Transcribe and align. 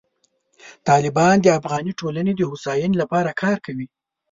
طالبان 0.87 1.35
د 1.41 1.47
افغاني 1.59 1.93
ټولنې 1.99 2.33
د 2.35 2.41
هوساینې 2.49 2.95
لپاره 3.01 3.37
کار 3.41 3.57
کوي. 3.65 3.87